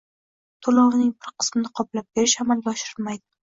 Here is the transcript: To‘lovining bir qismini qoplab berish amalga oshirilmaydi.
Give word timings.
To‘lovining 0.67 1.11
bir 1.27 1.35
qismini 1.43 1.73
qoplab 1.81 2.11
berish 2.19 2.37
amalga 2.47 2.77
oshirilmaydi. 2.77 3.25